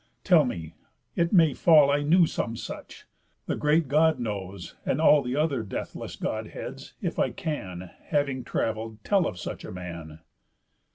[0.23, 0.73] Tell me.
[1.15, 3.05] It may fall I knew some such.
[3.45, 8.43] The great God knows, and all The other deathless Godheads, if I can, Far having
[8.43, 10.21] travell'd, tell of such a man."